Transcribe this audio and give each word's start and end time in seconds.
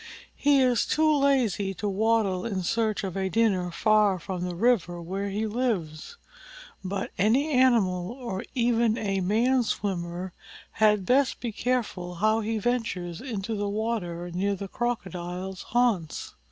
He 0.35 0.61
is 0.61 0.87
too 0.87 1.15
lazy 1.15 1.75
to 1.75 1.87
waddle 1.87 2.43
in 2.43 2.63
search 2.63 3.03
of 3.03 3.15
a 3.15 3.29
dinner 3.29 3.69
far 3.69 4.17
from 4.17 4.45
the 4.45 4.55
river 4.55 4.99
where 4.99 5.29
he 5.29 5.45
lives. 5.45 6.17
But 6.83 7.11
any 7.19 7.51
animal 7.51 8.09
or 8.11 8.43
even 8.55 8.97
a 8.97 9.21
man 9.21 9.61
swimmer 9.61 10.33
had 10.71 11.05
best 11.05 11.39
be 11.39 11.51
careful 11.51 12.15
how 12.15 12.39
he 12.39 12.57
ventures 12.57 13.21
into 13.21 13.53
the 13.53 13.69
water 13.69 14.31
near 14.31 14.55
the 14.55 14.67
Crocodile's 14.67 15.61
haunts. 15.61 16.33